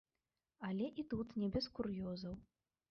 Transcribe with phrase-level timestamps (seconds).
[0.69, 2.33] Але і тут не без кур'ёзаў.